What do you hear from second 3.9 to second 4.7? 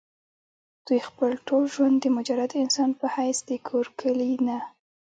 کلي نه